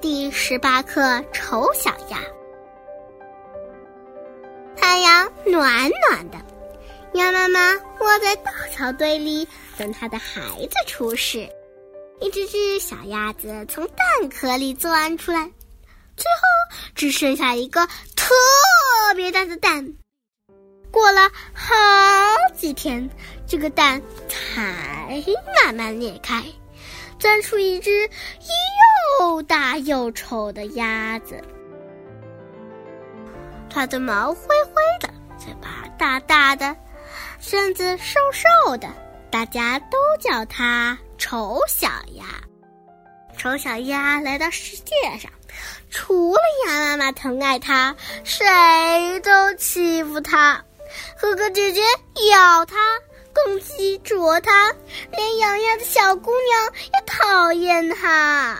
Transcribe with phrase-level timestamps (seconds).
[0.00, 2.20] 第十八课丑小鸭。
[4.76, 6.38] 太阳暖暖的，
[7.14, 10.40] 鸭妈妈窝在稻草堆里等它的孩
[10.70, 11.48] 子出世。
[12.20, 15.40] 一只只小鸭子从蛋壳里钻出来，
[16.16, 17.84] 最后只剩下一个
[18.14, 18.34] 特
[19.16, 19.94] 别大的蛋。
[20.92, 21.74] 过了好
[22.56, 23.08] 几天，
[23.48, 25.22] 这个蛋才
[25.64, 26.44] 慢慢裂开。
[27.18, 28.48] 钻出一只一
[29.20, 31.42] 又大又丑的鸭子，
[33.68, 36.76] 它的毛灰灰的，嘴巴大大的，
[37.40, 38.88] 身子瘦瘦的，
[39.28, 42.26] 大家都叫它丑小鸭。
[43.36, 45.30] 丑小鸭来到世界上，
[45.90, 50.62] 除了鸭妈妈疼爱它，谁都欺负它。
[51.20, 51.80] 哥哥姐姐
[52.30, 52.76] 咬它。
[53.34, 54.74] 公鸡啄它，
[55.12, 58.58] 连养鸭的小姑娘也讨厌它。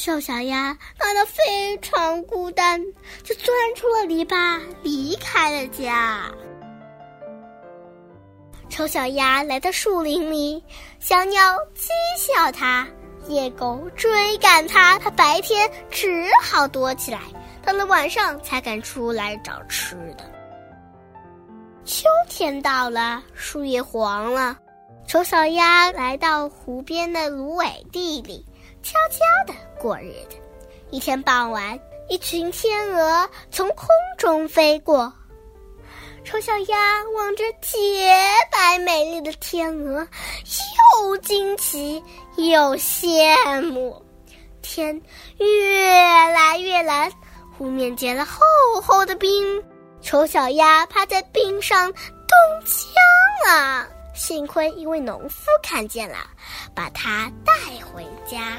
[0.00, 2.80] 瘦小鸭感到非常孤单，
[3.24, 6.30] 就钻出了篱笆，离开了家。
[8.70, 10.62] 丑小鸭来到树林里，
[11.00, 12.86] 小鸟讥笑它，
[13.26, 17.18] 野狗追赶它，它白天只好躲起来，
[17.64, 20.30] 到了晚上才敢出来找吃的。
[21.84, 24.56] 秋天到了，树叶黄了，
[25.08, 28.46] 丑小鸭来到湖边的芦苇地里，
[28.88, 30.36] 悄悄地过日子。
[30.90, 33.86] 一天傍晚，一群天鹅从空
[34.16, 35.12] 中飞过，
[36.24, 38.16] 丑小鸭望着洁
[38.50, 40.08] 白美丽的天鹅，
[41.02, 42.02] 又惊奇
[42.38, 44.02] 又羡慕。
[44.62, 44.98] 天
[45.36, 45.92] 越
[46.32, 47.12] 来越蓝，
[47.58, 48.40] 湖面结了厚
[48.82, 49.62] 厚的冰。
[50.00, 56.16] 丑小鸭趴在冰上冻僵了，幸亏一位农夫看见了，
[56.74, 57.52] 把它带
[57.84, 58.56] 回家。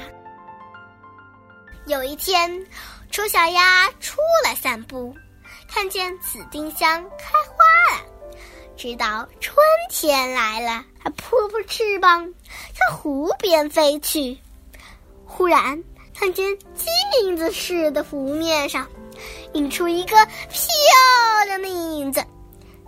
[1.90, 2.48] 有一天，
[3.10, 5.12] 丑小鸭出来散步，
[5.66, 8.06] 看见紫丁香开花了，
[8.76, 9.56] 知道春
[9.88, 12.32] 天来了，它扑扑翅膀
[12.72, 14.38] 向湖边飞去。
[15.26, 15.82] 忽然，
[16.16, 18.86] 看见镜子似的湖面上。
[19.54, 22.24] 映出一个漂亮的影子，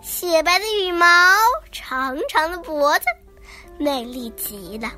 [0.00, 1.06] 雪白的羽毛，
[1.72, 3.06] 长长的脖子，
[3.78, 4.93] 美丽极了。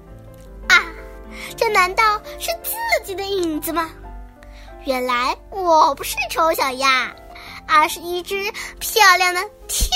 [1.57, 2.75] 这难道是自
[3.05, 3.91] 己的影子吗？
[4.85, 7.11] 原来我不是丑小鸭，
[7.67, 9.89] 而是一只漂亮的天！